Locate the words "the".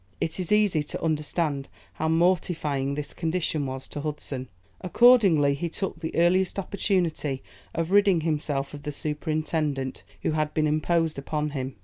5.99-6.15, 8.81-8.91